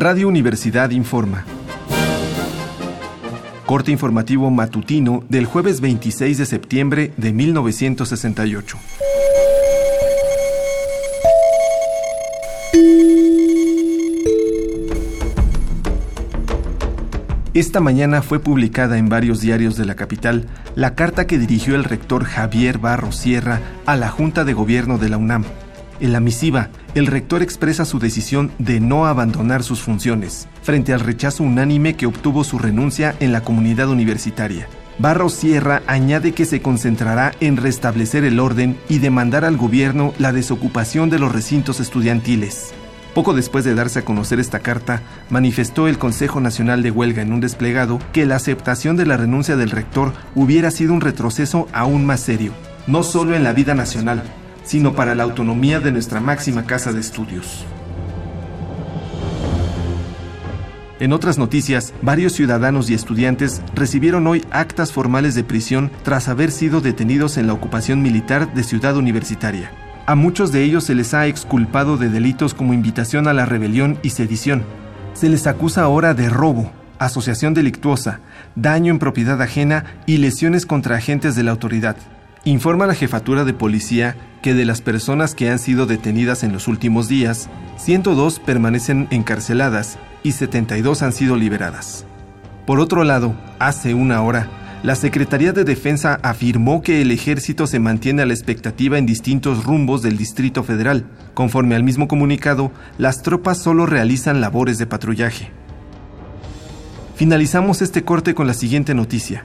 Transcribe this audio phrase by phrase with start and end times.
[0.00, 1.44] Radio Universidad informa.
[3.66, 8.78] Corte informativo matutino del jueves 26 de septiembre de 1968.
[17.52, 21.84] Esta mañana fue publicada en varios diarios de la capital la carta que dirigió el
[21.84, 25.44] rector Javier Barro Sierra a la Junta de Gobierno de la UNAM.
[26.00, 31.00] En la misiva, el rector expresa su decisión de no abandonar sus funciones, frente al
[31.00, 34.66] rechazo unánime que obtuvo su renuncia en la comunidad universitaria.
[34.98, 40.32] Barro Sierra añade que se concentrará en restablecer el orden y demandar al gobierno la
[40.32, 42.72] desocupación de los recintos estudiantiles.
[43.14, 47.32] Poco después de darse a conocer esta carta, manifestó el Consejo Nacional de Huelga en
[47.32, 52.06] un desplegado que la aceptación de la renuncia del rector hubiera sido un retroceso aún
[52.06, 52.52] más serio,
[52.86, 54.22] no solo en la vida nacional,
[54.62, 57.64] sino para la autonomía de nuestra máxima casa de estudios.
[61.00, 66.50] En otras noticias, varios ciudadanos y estudiantes recibieron hoy actas formales de prisión tras haber
[66.50, 69.70] sido detenidos en la ocupación militar de Ciudad Universitaria.
[70.04, 73.98] A muchos de ellos se les ha exculpado de delitos como invitación a la rebelión
[74.02, 74.62] y sedición.
[75.14, 78.20] Se les acusa ahora de robo, asociación delictuosa,
[78.54, 81.96] daño en propiedad ajena y lesiones contra agentes de la autoridad.
[82.44, 86.68] Informa la jefatura de policía que de las personas que han sido detenidas en los
[86.68, 92.06] últimos días, 102 permanecen encarceladas y 72 han sido liberadas.
[92.66, 94.48] Por otro lado, hace una hora,
[94.82, 99.64] la Secretaría de Defensa afirmó que el ejército se mantiene a la expectativa en distintos
[99.64, 101.04] rumbos del Distrito Federal.
[101.34, 105.50] Conforme al mismo comunicado, las tropas solo realizan labores de patrullaje.
[107.16, 109.44] Finalizamos este corte con la siguiente noticia.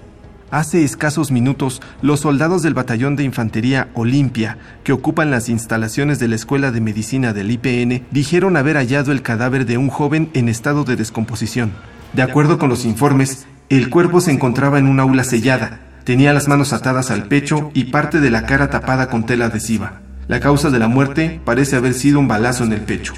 [0.52, 6.28] Hace escasos minutos, los soldados del Batallón de Infantería Olimpia, que ocupan las instalaciones de
[6.28, 10.48] la Escuela de Medicina del IPN, dijeron haber hallado el cadáver de un joven en
[10.48, 11.72] estado de descomposición.
[12.14, 16.48] De acuerdo con los informes, el cuerpo se encontraba en un aula sellada, tenía las
[16.48, 20.02] manos atadas al pecho y parte de la cara tapada con tela adhesiva.
[20.28, 23.14] La causa de la muerte parece haber sido un balazo en el pecho.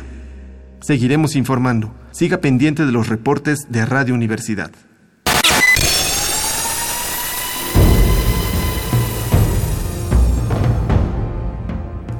[0.79, 1.93] Seguiremos informando.
[2.11, 4.71] Siga pendiente de los reportes de Radio Universidad.